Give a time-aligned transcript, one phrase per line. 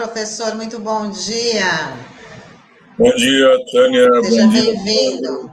[0.00, 1.94] Professor, muito bom dia.
[2.96, 4.08] Bom dia, Tânia.
[4.22, 5.52] Seja bem-vindo.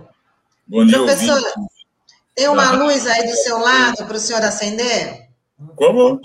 [0.66, 1.36] Bom dia, professor.
[1.36, 1.74] Ouvinte.
[2.34, 5.28] Tem uma luz aí do seu lado para o senhor acender?
[5.76, 6.22] Como?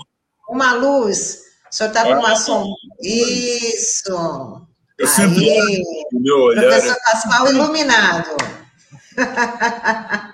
[0.47, 1.41] Uma luz.
[1.69, 2.71] O senhor está com uma ah, sombra.
[3.01, 4.65] Isso.
[4.97, 6.61] Eu sempre o meu olhar.
[6.61, 8.37] Professor Pascoal iluminado.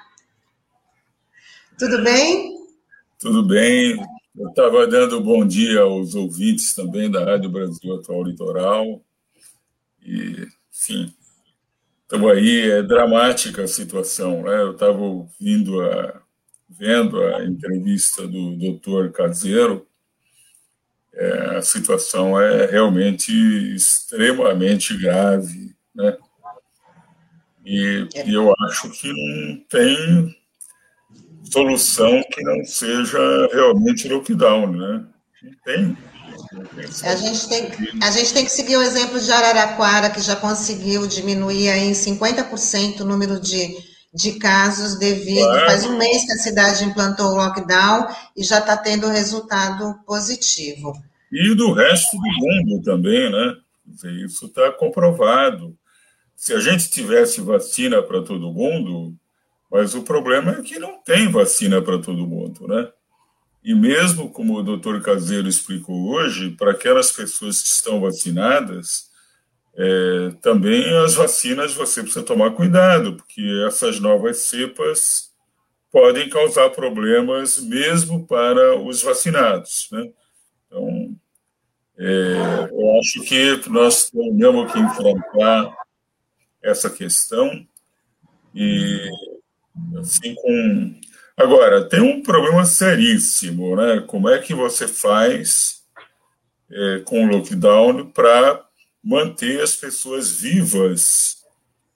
[1.80, 2.56] Tudo bem?
[3.17, 3.98] Tudo bem.
[4.38, 9.04] Eu estava dando bom dia aos ouvintes também da Rádio Brasil Atual Litoral.
[10.02, 11.14] E, enfim,
[12.04, 14.44] estamos aí, é dramática a situação.
[14.44, 14.62] Né?
[14.62, 16.22] Eu estava ouvindo, a,
[16.70, 19.88] vendo a entrevista do doutor Caseiro,
[21.14, 23.31] é, a situação é realmente
[23.75, 26.16] extremamente grave, né?
[27.66, 30.39] E, e eu acho que não tem
[31.44, 35.06] solução que não seja realmente lockdown, né?
[35.44, 35.98] Não tem.
[37.04, 37.70] A gente, tem,
[38.02, 41.92] a gente tem que seguir o exemplo de Araraquara, que já conseguiu diminuir aí em
[41.92, 43.76] 50% o número de,
[44.14, 45.46] de casos devido.
[45.46, 45.66] Claro.
[45.68, 50.94] Faz um mês que a cidade implantou o lockdown e já está tendo resultado positivo.
[51.31, 53.56] E do resto do mundo também, né?
[54.26, 55.76] Isso está comprovado.
[56.36, 59.14] Se a gente tivesse vacina para todo mundo,
[59.72, 62.92] mas o problema é que não tem vacina para todo mundo, né?
[63.64, 69.09] E mesmo como o doutor Caseiro explicou hoje, para aquelas pessoas que estão vacinadas,
[69.75, 75.30] é, também as vacinas você precisa tomar cuidado, porque essas novas cepas
[75.92, 80.09] podem causar problemas mesmo para os vacinados, né?
[80.67, 81.16] Então,
[81.97, 85.75] é, eu acho que nós temos que enfrentar
[86.62, 87.68] essa questão
[88.53, 89.09] e
[90.00, 91.00] Assim, com...
[91.35, 94.01] Agora, tem um problema seríssimo, né?
[94.01, 95.84] Como é que você faz
[96.69, 98.66] é, com o lockdown para
[99.03, 101.38] manter as pessoas vivas,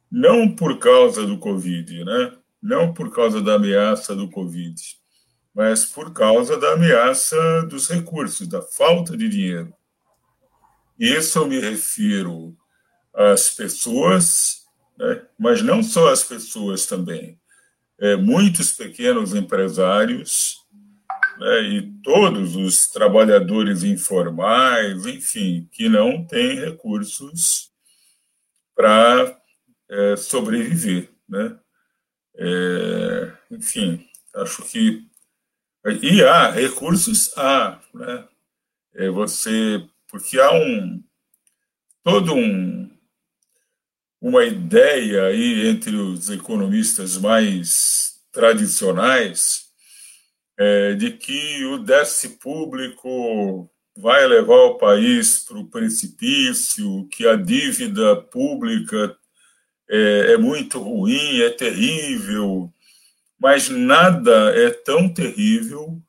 [0.09, 2.33] não por causa do Covid, né?
[2.61, 4.81] Não por causa da ameaça do Covid,
[5.53, 9.73] mas por causa da ameaça dos recursos, da falta de dinheiro.
[10.97, 12.55] Isso eu me refiro
[13.13, 14.63] às pessoas,
[14.97, 15.21] né?
[15.37, 17.37] mas não só às pessoas também
[18.03, 20.57] é, muitos pequenos empresários
[21.37, 27.71] né, e todos os trabalhadores informais, enfim, que não têm recursos
[28.75, 29.39] para
[29.89, 31.11] é, sobreviver.
[31.29, 31.57] Né?
[32.35, 35.07] É, enfim, acho que.
[36.01, 37.79] E há recursos, há.
[37.93, 38.27] Né?
[38.95, 39.81] É você.
[40.09, 41.01] Porque há um.
[42.03, 42.92] Todo um
[44.23, 49.65] uma ideia aí entre os economistas mais tradicionais
[50.57, 57.35] é, de que o déficit público vai levar o país para o precipício, que a
[57.35, 59.13] dívida pública
[59.89, 62.73] é, é muito ruim, é terrível,
[63.37, 66.01] mas nada é tão terrível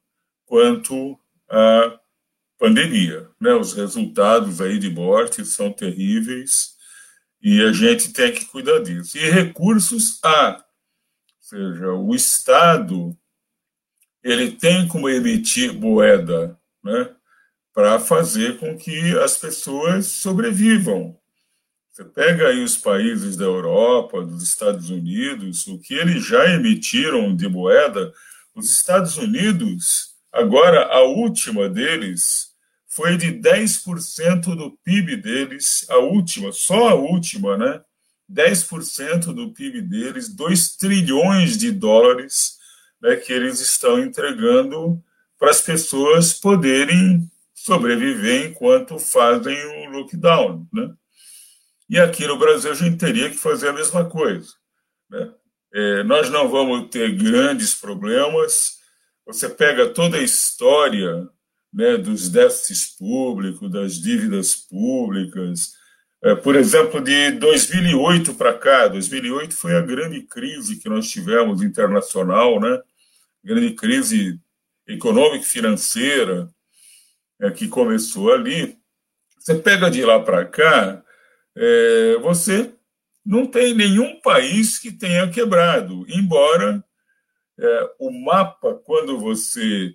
[0.47, 1.19] quanto
[1.51, 1.99] a
[2.61, 3.29] pandemia.
[3.41, 3.55] Né?
[3.55, 6.74] Os resultados aí de morte são terríveis
[7.45, 9.19] e a gente tem que cuidar disso.
[9.19, 10.57] E recursos há.
[10.57, 13.15] Ou seja, o Estado
[14.23, 17.15] ele tem como emitir moeda né,
[17.75, 21.19] para fazer com que as pessoas sobrevivam.
[21.93, 27.37] Você pega aí os países da Europa, dos Estados Unidos, o que eles já emitiram
[27.37, 28.11] de moeda,
[28.55, 32.54] os Estados Unidos, agora a última deles,
[32.95, 37.83] foi de 10% do PIB deles, a última, só a última, né?
[38.33, 42.57] 10% do PIB deles, 2 trilhões de dólares
[43.03, 45.03] né, que eles estão entregando
[45.37, 50.65] para as pessoas poderem sobreviver enquanto fazem o lockdown.
[50.73, 50.95] Né?
[51.91, 54.53] E aqui no Brasil a gente teria que fazer a mesma coisa.
[55.11, 55.33] Né?
[55.75, 58.79] É, nós não vamos ter grandes problemas.
[59.27, 61.29] Você pega toda a história
[61.75, 65.73] né, dos déficits públicos, das dívidas públicas.
[66.23, 71.63] É, por exemplo, de 2008 para cá, 2008 foi a grande crise que nós tivemos
[71.63, 72.81] internacional, né?
[73.43, 74.41] grande crise
[74.87, 76.49] econômica e financeira
[77.41, 78.79] é, que começou ali.
[79.39, 81.03] Você pega de lá para cá,
[81.57, 82.73] é, você
[83.27, 86.83] não tem nenhum país que tenha quebrado, embora
[87.59, 89.95] é, o mapa, quando você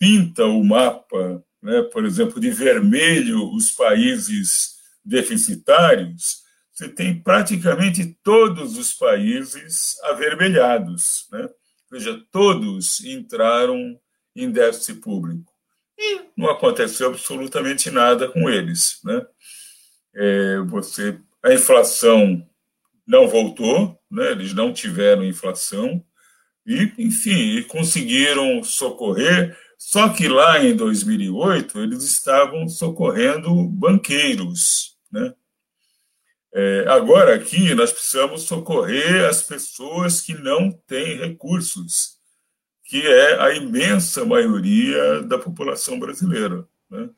[0.00, 6.40] pinta o mapa, né, por exemplo, de vermelho os países deficitários,
[6.72, 11.26] você tem praticamente todos os países avermelhados.
[11.30, 11.42] Né?
[11.42, 14.00] Ou seja, todos entraram
[14.34, 15.52] em déficit público.
[15.98, 18.98] e não aconteceu absolutamente nada com eles.
[19.04, 19.26] Né?
[20.14, 22.48] É, você, a inflação
[23.06, 24.30] não voltou, né?
[24.30, 26.02] eles não tiveram inflação,
[26.66, 29.58] e, enfim, conseguiram socorrer.
[29.82, 35.34] Só que lá em 2008 eles estavam socorrendo banqueiros, né?
[36.52, 42.18] É, agora aqui nós precisamos socorrer as pessoas que não têm recursos,
[42.84, 46.68] que é a imensa maioria da população brasileira.
[46.90, 47.08] Né?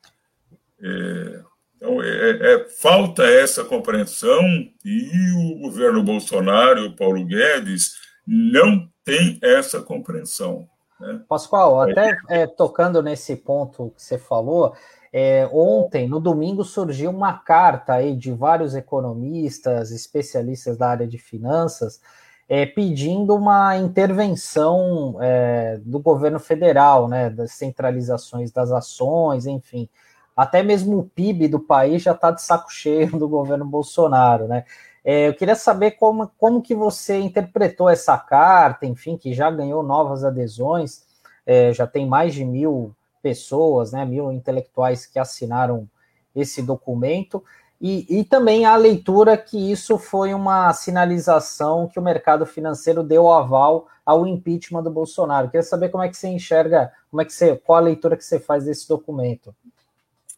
[0.79, 1.43] É,
[1.75, 4.41] então, é, é, falta essa compreensão
[4.85, 7.95] e o governo Bolsonaro, o Paulo Guedes,
[8.25, 10.69] não tem essa compreensão.
[11.03, 11.21] Né?
[11.27, 14.73] Pascoal, até é, tocando nesse ponto que você falou,
[15.11, 21.17] é, ontem, no domingo, surgiu uma carta aí de vários economistas, especialistas da área de
[21.17, 22.01] finanças,
[22.47, 29.87] é, pedindo uma intervenção é, do governo federal, né, das centralizações das ações, enfim.
[30.35, 34.65] Até mesmo o PIB do país já está de saco cheio do governo Bolsonaro, né?
[35.03, 39.83] É, eu queria saber como, como que você interpretou essa carta, enfim, que já ganhou
[39.83, 41.03] novas adesões,
[41.45, 45.89] é, já tem mais de mil pessoas, né, mil intelectuais que assinaram
[46.33, 47.43] esse documento,
[47.81, 53.29] e, e também a leitura que isso foi uma sinalização que o mercado financeiro deu
[53.29, 55.47] aval ao impeachment do Bolsonaro.
[55.47, 58.15] Eu queria saber como é que você enxerga, como é que você, qual a leitura
[58.15, 59.53] que você faz desse documento.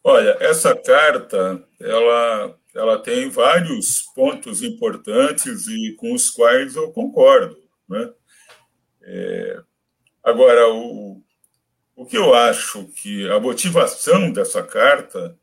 [0.08, 7.56] Olha, essa carta, ela ela tem vários pontos importantes e com os quais eu concordo.
[7.88, 8.12] Né?
[9.02, 9.60] É,
[10.22, 11.20] agora, o,
[11.96, 15.36] o que eu acho que a motivação dessa carta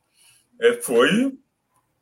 [0.61, 1.37] é, foi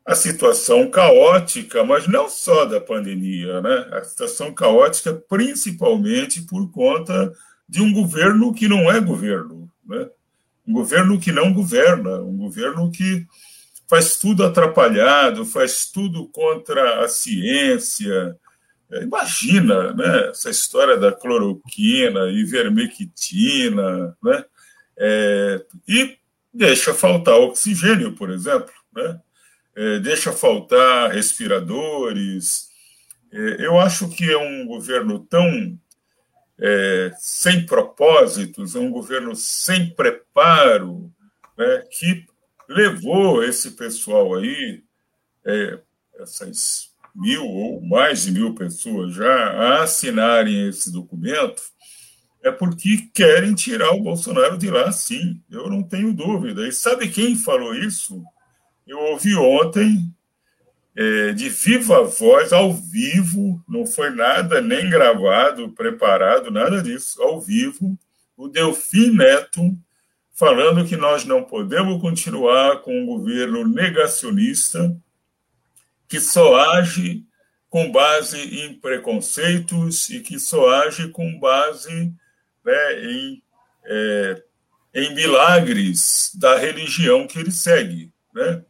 [0.06, 3.90] a situação caótica, mas não só da pandemia, né?
[3.92, 7.34] a situação caótica principalmente por conta
[7.68, 10.08] de um governo que não é governo, né?
[10.68, 13.26] Um governo que não governa, um governo que
[13.90, 18.38] faz tudo atrapalhado, faz tudo contra a ciência.
[18.92, 24.46] É, imagina né, essa história da cloroquina, ivermectina, né?
[24.98, 26.18] É, e
[26.54, 29.20] deixa faltar oxigênio, por exemplo, né?
[29.76, 32.70] É, deixa faltar respiradores.
[33.32, 35.78] É, eu acho que é um governo tão
[36.62, 41.12] é, sem propósitos, um governo sem preparo,
[41.58, 42.26] né, que
[42.70, 44.84] levou esse pessoal aí,
[45.44, 45.80] é,
[46.20, 51.62] essas mil ou mais de mil pessoas já, a assinarem esse documento,
[52.44, 56.68] é porque querem tirar o Bolsonaro de lá, sim, eu não tenho dúvida.
[56.68, 58.24] E sabe quem falou isso?
[58.88, 60.12] Eu ouvi ontem,
[60.96, 67.40] é, de viva voz, ao vivo, não foi nada nem gravado, preparado, nada disso, ao
[67.40, 67.98] vivo,
[68.36, 69.78] o Delfim Neto,
[70.34, 74.96] falando que nós não podemos continuar com um governo negacionista
[76.08, 77.24] que só age
[77.70, 82.14] com base em preconceitos e que só age com base
[82.66, 83.42] né, em,
[83.86, 84.44] é,
[84.94, 88.12] em milagres da religião que ele segue.
[88.34, 88.62] Né?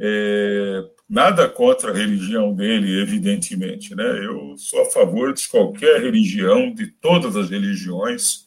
[0.00, 3.94] É, nada contra a religião dele, evidentemente.
[3.94, 4.04] Né?
[4.24, 8.44] Eu sou a favor de qualquer religião, de todas as religiões,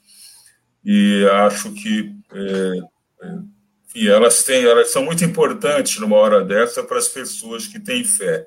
[0.83, 2.79] e acho que é,
[3.27, 3.57] é
[4.05, 8.45] elas têm, elas são muito importantes numa hora dessa para as pessoas que têm fé.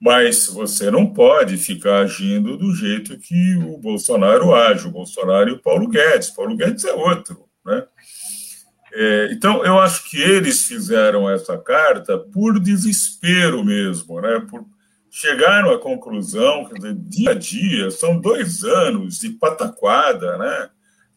[0.00, 5.52] Mas você não pode ficar agindo do jeito que o Bolsonaro age, o Bolsonaro e
[5.52, 6.30] o Paulo Guedes.
[6.30, 7.84] Paulo Guedes é outro, né?
[8.96, 14.40] É, então, eu acho que eles fizeram essa carta por desespero mesmo, né?
[14.48, 14.64] Por,
[15.10, 20.70] chegaram à conclusão que, dia a dia, são dois anos de pataquada, né?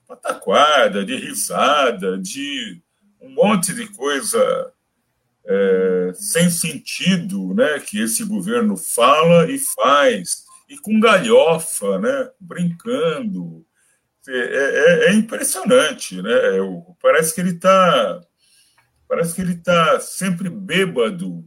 [0.07, 2.81] pataquada, de risada, de
[3.22, 4.72] um monte de coisa
[5.46, 13.65] é, sem sentido né, que esse governo fala e faz, e com galhofa, né, brincando.
[14.27, 16.31] É, é, é impressionante, né?
[17.01, 18.22] parece que ele está
[19.07, 21.46] parece que ele está sempre bêbado,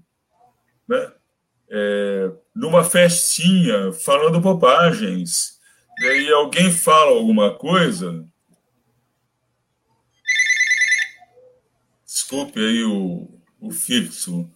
[0.89, 1.13] né?
[1.69, 5.61] É, numa festinha, falando bobagens.
[6.01, 8.27] E aí alguém fala alguma coisa,
[12.31, 13.29] Desculpe aí o,
[13.61, 14.49] o fixo.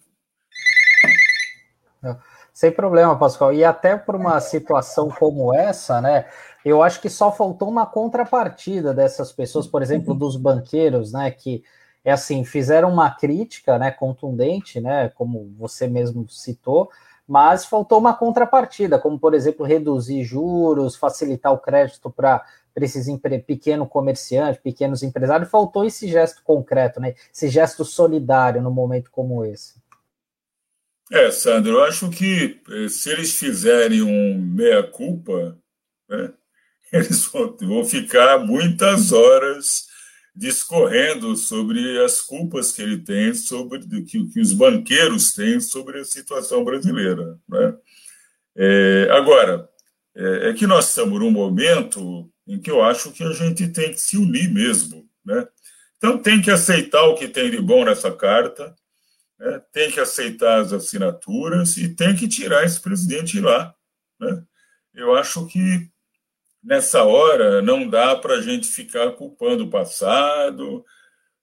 [2.55, 3.53] Sem problema, Pascoal.
[3.53, 6.25] E até por uma situação como essa, né?
[6.63, 11.29] Eu acho que só faltou uma contrapartida dessas pessoas, por exemplo, dos banqueiros, né?
[11.31, 11.61] Que
[12.01, 13.91] é assim, fizeram uma crítica, né?
[13.91, 15.09] Contundente, né?
[15.09, 16.89] Como você mesmo citou,
[17.27, 22.41] mas faltou uma contrapartida, como por exemplo reduzir juros, facilitar o crédito para
[22.77, 23.05] esses
[23.45, 27.15] pequeno comerciante, pequenos empresários, faltou esse gesto concreto, né?
[27.33, 29.83] esse gesto solidário no momento como esse.
[31.11, 35.57] É, Sandro, eu acho que eh, se eles fizerem um meia-culpa,
[36.09, 36.33] né,
[36.91, 37.25] eles
[37.61, 39.87] vão ficar muitas horas
[40.35, 46.05] discorrendo sobre as culpas que ele tem, sobre que, que os banqueiros têm sobre a
[46.05, 47.39] situação brasileira.
[47.47, 47.77] Né?
[48.57, 49.69] É, agora,
[50.13, 53.91] é, é, que nós estamos num momento em que eu acho que a gente tem
[53.91, 55.07] que se unir mesmo.
[55.23, 55.47] Né?
[55.97, 58.75] Então, tem que aceitar o que tem de bom nessa carta,
[59.39, 59.61] né?
[59.71, 63.73] tem que aceitar as assinaturas e tem que tirar esse presidente lá.
[64.19, 64.43] Né?
[64.93, 65.89] Eu acho que
[66.63, 70.83] nessa hora não dá para a gente ficar culpando o passado.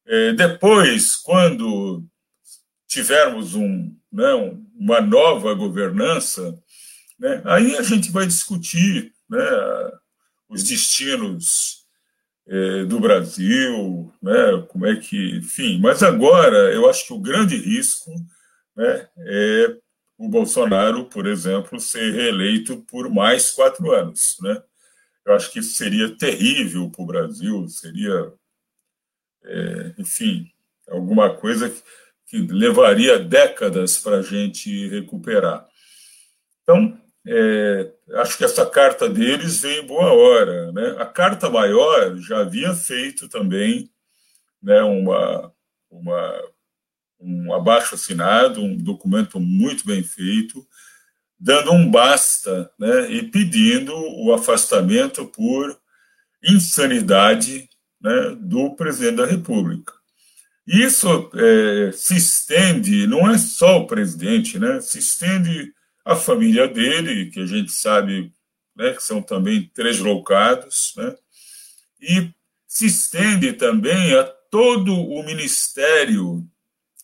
[0.07, 2.05] É, depois, quando
[2.89, 4.33] tivermos um, né,
[4.75, 6.59] uma nova governança,
[7.19, 9.39] né, aí a gente vai discutir né,
[10.49, 11.82] os destinos
[12.47, 15.79] é, do Brasil, né, como é que, enfim.
[15.81, 18.11] Mas agora eu acho que o grande risco
[18.77, 19.77] né, é
[20.19, 24.63] o Bolsonaro, por exemplo, ser reeleito por mais quatro anos, né?
[25.25, 28.33] Eu acho que isso seria terrível para o Brasil, seria,
[29.45, 30.51] é, enfim,
[30.89, 31.83] alguma coisa que,
[32.27, 35.67] que levaria décadas para a gente recuperar.
[36.63, 40.73] Então, é, acho que essa carta deles veio em boa hora.
[40.73, 40.97] Né?
[40.99, 43.91] A carta maior já havia feito também
[44.63, 45.53] né, uma,
[45.91, 46.43] uma,
[47.21, 50.67] um abaixo assinado, um documento muito bem feito,
[51.39, 55.77] dando um basta né, e pedindo o afastamento por
[56.43, 57.69] insanidade
[58.01, 59.93] né, do presidente da República.
[60.67, 65.73] Isso é, se estende, não é só o presidente, né, se estende
[66.05, 68.33] a família dele, que a gente sabe
[68.75, 71.15] né, que são também três loucados, né,
[72.01, 72.31] e
[72.67, 76.47] se estende também a todo o ministério,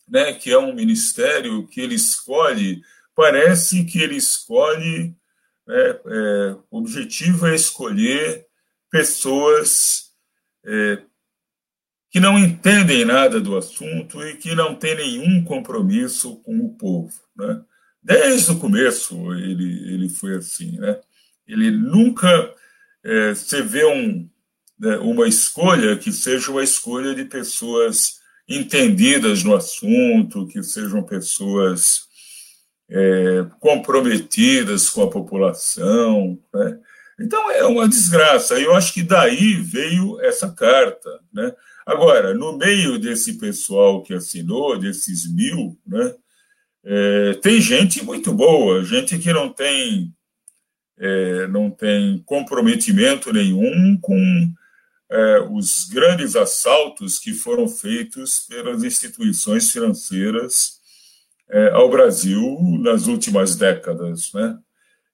[0.08, 2.82] né, que é um ministério que ele escolhe
[3.18, 5.12] parece que ele escolhe,
[5.66, 8.46] né, é, o objetivo é escolher
[8.88, 10.12] pessoas
[10.64, 11.02] é,
[12.10, 17.12] que não entendem nada do assunto e que não têm nenhum compromisso com o povo.
[17.36, 17.60] Né?
[18.02, 20.78] Desde o começo ele, ele foi assim.
[20.78, 20.98] Né?
[21.46, 22.54] Ele nunca
[23.04, 24.28] é, você vê um,
[24.78, 32.08] né, uma escolha que seja uma escolha de pessoas entendidas no assunto, que sejam pessoas
[32.88, 36.38] é, comprometidas com a população.
[36.52, 36.78] Né?
[37.20, 38.58] Então é uma desgraça.
[38.58, 41.20] Eu acho que daí veio essa carta.
[41.32, 41.52] Né?
[41.86, 46.14] Agora, no meio desse pessoal que assinou, desses mil, né,
[46.85, 50.14] é, tem gente muito boa, gente que não tem,
[50.99, 54.52] é, não tem comprometimento nenhum com
[55.11, 60.78] é, os grandes assaltos que foram feitos pelas instituições financeiras
[61.49, 64.32] é, ao Brasil nas últimas décadas.
[64.32, 64.58] Né?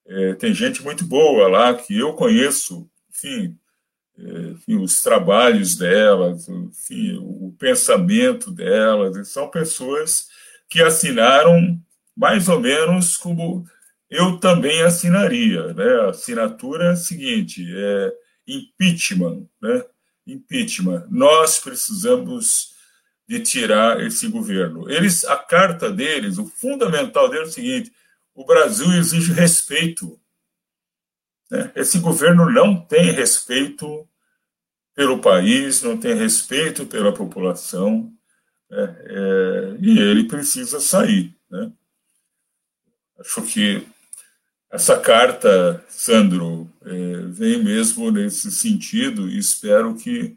[0.07, 3.57] É, tem gente muito boa lá que eu conheço, enfim,
[4.19, 10.29] é, enfim os trabalhos delas, enfim, o pensamento delas, são pessoas
[10.69, 11.81] que assinaram
[12.17, 13.67] mais ou menos como
[14.09, 15.73] eu também assinaria.
[15.75, 16.01] Né?
[16.01, 18.13] A assinatura é a seguinte: é
[18.47, 19.47] impeachment.
[19.61, 19.85] Né?
[20.27, 21.07] Impeachment.
[21.11, 22.75] Nós precisamos
[23.27, 24.91] de tirar esse governo.
[24.91, 27.93] Eles, a carta deles, o fundamental deles é o seguinte:
[28.35, 30.21] o Brasil exige respeito.
[31.51, 31.73] Né?
[31.75, 34.09] Esse governo não tem respeito
[34.95, 38.13] pelo país, não tem respeito pela população,
[38.75, 38.97] né?
[39.07, 41.35] é, e ele precisa sair.
[41.51, 41.73] Né?
[43.19, 43.87] Acho que
[44.71, 50.37] essa carta, Sandro, é, vem mesmo nesse sentido e espero que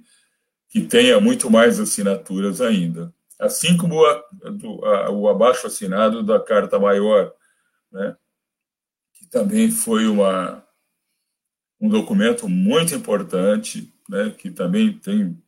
[0.69, 3.13] que tenha muito mais assinaturas ainda.
[3.39, 4.23] Assim como a,
[5.05, 7.33] a, o abaixo assinado da Carta Maior,
[7.91, 8.15] né,
[9.13, 10.63] que também foi uma,
[11.79, 15.41] um documento muito importante, né, que também tem,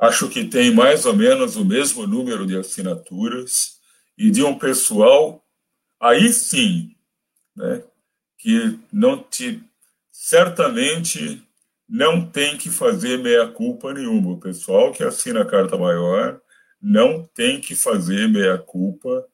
[0.00, 3.80] acho que tem mais ou menos o mesmo número de assinaturas,
[4.20, 5.42] e de um pessoal,
[5.98, 6.94] aí sim,
[7.56, 7.82] né,
[8.36, 9.62] que não te,
[10.12, 11.42] certamente
[11.88, 14.32] não tem que fazer meia-culpa nenhuma.
[14.32, 16.38] O pessoal que assina a carta maior
[16.80, 19.26] não tem que fazer meia-culpa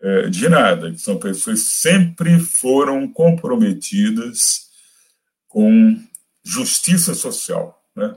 [0.00, 0.96] é, de nada.
[0.96, 4.70] São pessoas que sempre foram comprometidas
[5.48, 6.00] com
[6.44, 8.16] justiça social, né?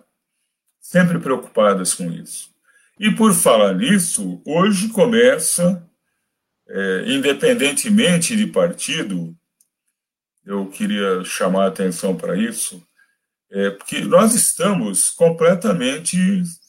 [0.93, 2.51] Sempre preocupadas com isso.
[2.99, 5.83] E por falar nisso, hoje começa,
[6.69, 9.35] é, independentemente de partido,
[10.45, 12.79] eu queria chamar a atenção para isso,
[13.55, 16.17] É, porque nós estamos completamente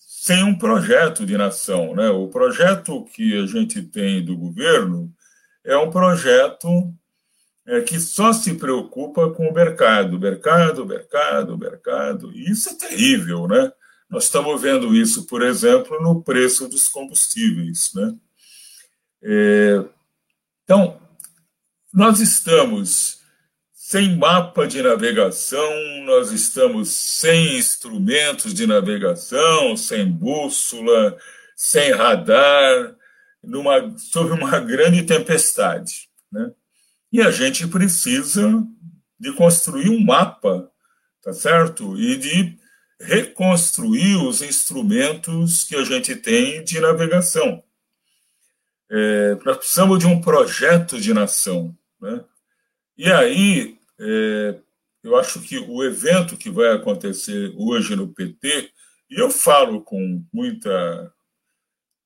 [0.07, 1.95] sem um projeto de nação.
[1.95, 2.11] Né?
[2.11, 5.11] O projeto que a gente tem do governo
[5.65, 6.69] é um projeto
[7.67, 12.33] é, que só se preocupa com o mercado, mercado, mercado, mercado.
[12.35, 13.73] E isso é terrível, né?
[14.15, 18.15] Nós estamos vendo isso, por exemplo, no preço dos combustíveis, né?
[19.21, 19.85] É,
[20.63, 21.01] então,
[21.93, 23.19] nós estamos
[23.73, 25.69] sem mapa de navegação,
[26.05, 31.19] nós estamos sem instrumentos de navegação, sem bússola,
[31.57, 32.95] sem radar,
[33.43, 36.09] numa, sob uma grande tempestade.
[36.31, 36.53] Né?
[37.13, 38.65] E a gente precisa
[39.19, 40.71] de construir um mapa,
[41.21, 41.99] tá certo?
[41.99, 42.64] E de
[43.01, 47.63] reconstruir os instrumentos que a gente tem de navegação.
[48.91, 51.77] É, nós precisamos de um projeto de nação.
[52.01, 52.25] Né?
[52.97, 54.59] E aí, é,
[55.03, 58.71] eu acho que o evento que vai acontecer hoje no PT,
[59.11, 61.13] e eu falo com muita,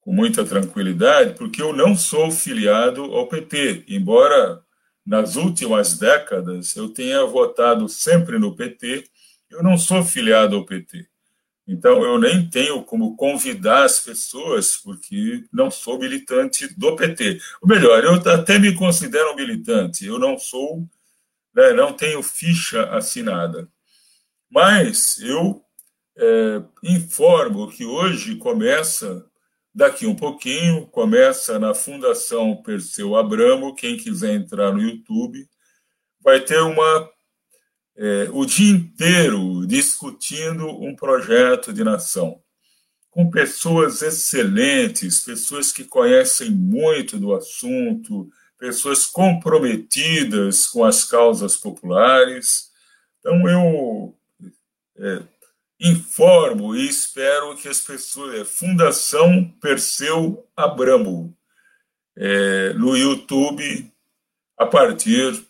[0.01, 4.63] com muita tranquilidade, porque eu não sou filiado ao PT, embora
[5.07, 9.09] nas últimas décadas eu tenha votado sempre no PT,
[9.51, 11.07] eu não sou filiado ao PT.
[11.67, 17.39] Então, eu nem tenho como convidar as pessoas, porque não sou militante do PT.
[17.61, 20.89] Ou melhor, eu até me considero um militante, eu não sou
[21.59, 23.69] né, não tenho ficha assinada.
[24.49, 25.61] Mas eu
[26.17, 29.27] é, informo que hoje começa,
[29.75, 35.49] daqui um pouquinho, começa na Fundação Perseu Abramo, quem quiser entrar no YouTube,
[36.21, 37.11] vai ter uma
[37.99, 42.41] é, o dia inteiro discutindo um projeto de nação,
[43.11, 52.71] com pessoas excelentes, pessoas que conhecem muito do assunto, pessoas comprometidas com as causas populares.
[53.19, 54.15] Então, eu
[54.97, 55.23] é,
[55.81, 58.41] informo e espero que as pessoas.
[58.41, 61.37] É, Fundação Perseu Abramo,
[62.17, 63.93] é, no YouTube,
[64.57, 65.48] a partir,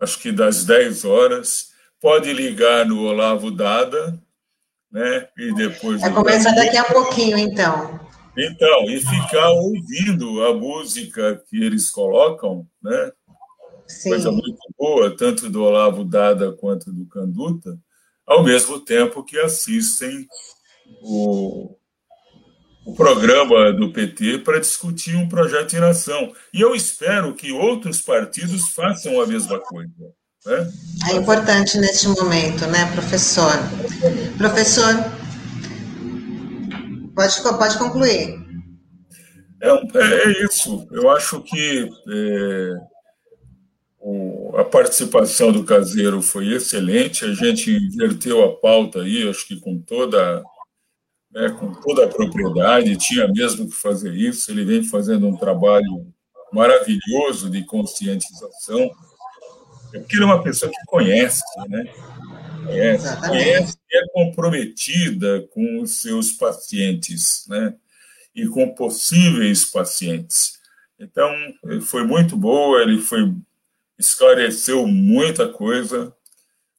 [0.00, 1.70] acho que das 10 horas.
[2.00, 4.18] Pode ligar no Olavo Dada,
[4.90, 5.28] né?
[5.36, 6.00] E depois.
[6.00, 8.00] Vai começar daqui a pouquinho, então.
[8.36, 13.12] Então, e ficar ouvindo a música que eles colocam, né?
[13.86, 14.10] Sim.
[14.10, 17.76] Coisa muito boa, tanto do Olavo Dada quanto do Canduta,
[18.24, 20.26] ao mesmo tempo que assistem
[21.02, 21.76] o,
[22.84, 26.32] o programa do PT para discutir um projeto de nação.
[26.52, 29.90] E eu espero que outros partidos façam a mesma coisa.
[30.46, 30.72] Né?
[31.10, 33.52] É importante neste momento, né, professor?
[34.38, 34.94] Professor,
[37.14, 38.40] Pode, pode concluir.
[39.62, 40.86] É, é isso.
[40.90, 42.76] Eu acho que é,
[43.98, 47.26] o, a participação do caseiro foi excelente.
[47.26, 50.42] A gente inverteu a pauta aí, acho que com toda,
[51.30, 52.96] né, com toda a propriedade.
[52.96, 54.50] Tinha mesmo que fazer isso.
[54.50, 56.06] Ele vem fazendo um trabalho
[56.52, 58.90] maravilhoso de conscientização.
[59.92, 61.92] É porque ele é uma pessoa que conhece, né?
[62.64, 67.74] conhece, conhece e é comprometida com os seus pacientes, né?
[68.34, 70.60] E com possíveis pacientes.
[70.98, 71.28] Então,
[71.82, 73.34] foi muito boa, ele foi
[73.98, 76.14] esclareceu muita coisa,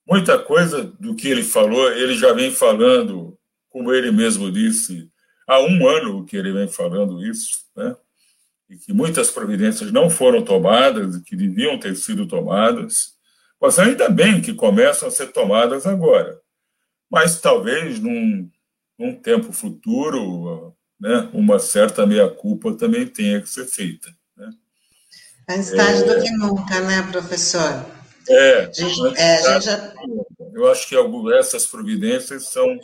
[0.08, 3.38] muita coisa do que ele falou, ele já vem falando,
[3.72, 5.10] como ele mesmo disse,
[5.48, 7.96] há um ano que ele vem falando isso, né?
[8.70, 13.14] E que muitas providências não foram tomadas, que deviam ter sido tomadas.
[13.60, 16.40] Mas ainda bem que começam a ser tomadas agora.
[17.10, 18.50] Mas talvez num,
[18.98, 24.10] num tempo futuro, né, uma certa meia-culpa também tenha que ser feita.
[24.38, 24.50] Né?
[25.50, 27.86] Antes tarde é, do que nunca, né, professor?
[28.30, 29.94] É, a gente, é, a gente já...
[30.54, 30.96] eu acho que
[31.38, 32.80] essas providências são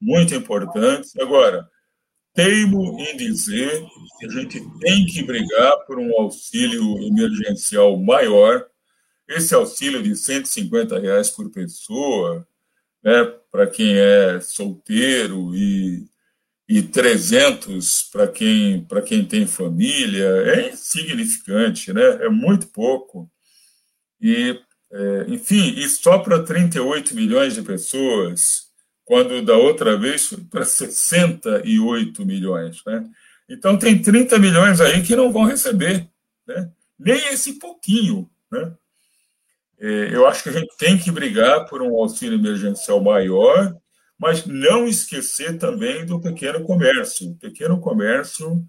[0.00, 1.16] muito importantes.
[1.16, 1.68] Agora,
[2.34, 3.84] teimo em dizer
[4.18, 8.64] que a gente tem que brigar por um auxílio emergencial maior
[9.28, 12.46] esse auxílio de 150 reais por pessoa,
[13.02, 16.08] né, para quem é solteiro e,
[16.68, 23.30] e 300 para quem, para quem tem família, é insignificante, né, é muito pouco.
[24.20, 24.58] E,
[24.90, 28.67] é, enfim, e só para 38 milhões de pessoas,
[29.08, 32.84] quando da outra vez foi para 68 milhões.
[32.84, 33.08] Né?
[33.48, 36.06] Então, tem 30 milhões aí que não vão receber,
[36.46, 36.70] né?
[36.98, 38.28] nem esse pouquinho.
[38.52, 38.70] Né?
[39.80, 43.74] É, eu acho que a gente tem que brigar por um auxílio emergencial maior,
[44.18, 47.30] mas não esquecer também do pequeno comércio.
[47.30, 48.62] O pequeno comércio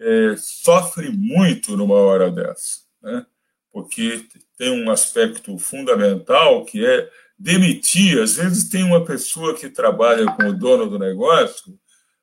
[0.00, 3.24] é, sofre muito numa hora dessa, né?
[3.72, 4.26] porque
[4.58, 8.20] tem um aspecto fundamental que é demitir.
[8.20, 11.78] Às vezes tem uma pessoa que trabalha com o dono do negócio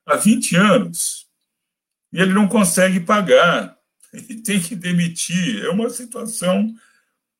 [0.06, 1.26] há 20 anos
[2.12, 3.76] e ele não consegue pagar
[4.12, 5.64] e tem que demitir.
[5.64, 6.72] É uma situação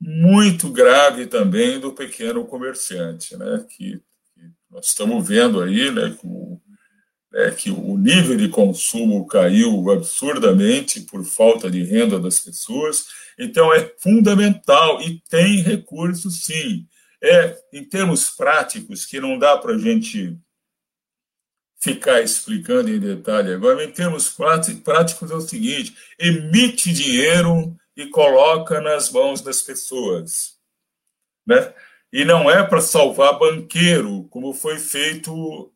[0.00, 3.64] muito grave também do pequeno comerciante, né?
[3.70, 4.02] que,
[4.70, 6.60] nós estamos vendo aí né, que, o,
[7.32, 13.06] né, que o nível de consumo caiu absurdamente por falta de renda das pessoas.
[13.38, 16.88] Então, é fundamental e tem recursos, sim.
[17.22, 20.38] É, em termos práticos, que não dá para a gente
[21.80, 28.80] ficar explicando em detalhe agora, em termos práticos é o seguinte: emite dinheiro e coloca
[28.80, 30.58] nas mãos das pessoas.
[31.46, 31.74] Né?
[32.12, 35.72] E não é para salvar banqueiro, como foi feito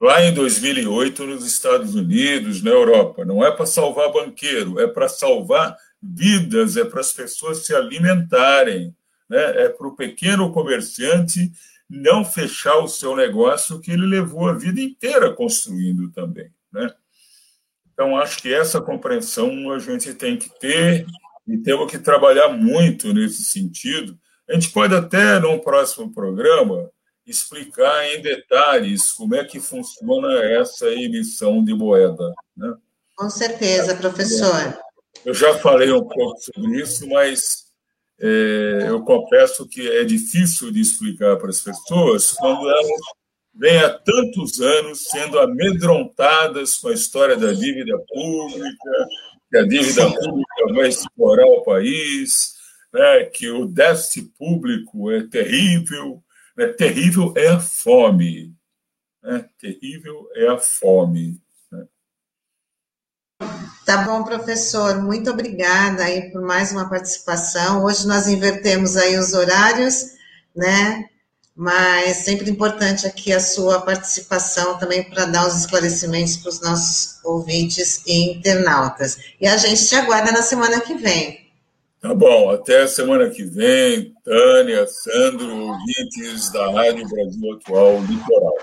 [0.00, 3.24] lá em 2008 nos Estados Unidos, na Europa.
[3.24, 8.95] Não é para salvar banqueiro, é para salvar vidas, é para as pessoas se alimentarem,
[9.28, 9.64] né?
[9.64, 11.52] é para o pequeno comerciante
[11.88, 16.50] não fechar o seu negócio que ele levou a vida inteira construindo também.
[16.72, 16.92] Né?
[17.92, 21.06] Então, acho que essa compreensão a gente tem que ter
[21.46, 24.18] e temos que trabalhar muito nesse sentido.
[24.48, 26.90] A gente pode até, num próximo programa,
[27.26, 32.32] explicar em detalhes como é que funciona essa emissão de moeda.
[32.56, 32.74] Né?
[33.16, 34.78] Com certeza, professor.
[35.24, 37.65] Eu já falei um pouco sobre isso, mas
[38.18, 42.86] é, eu confesso que é difícil de explicar para as pessoas quando elas
[43.54, 49.08] vêm há tantos anos sendo amedrontadas com a história da dívida pública,
[49.50, 52.54] que a dívida pública vai explorar o país,
[52.92, 56.22] né, que o déficit público é terrível.
[56.56, 58.54] Né, terrível é a fome.
[59.22, 61.40] Né, terrível é a fome.
[63.86, 65.00] Tá bom, professor.
[65.00, 67.84] Muito obrigada aí por mais uma participação.
[67.84, 70.16] Hoje nós invertemos aí os horários,
[70.56, 71.08] né?
[71.54, 77.24] Mas sempre importante aqui a sua participação também para dar os esclarecimentos para os nossos
[77.24, 79.18] ouvintes e internautas.
[79.40, 81.46] E a gente te aguarda na semana que vem.
[82.00, 88.54] Tá bom, até a semana que vem, Tânia, Sandro, ouvintes da Rádio Brasil Atual Litoral.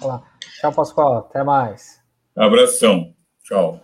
[0.00, 0.22] Olá.
[0.60, 1.18] Tchau, Pascoal.
[1.18, 2.00] Até mais.
[2.34, 3.14] Abração.
[3.44, 3.80] Tchau.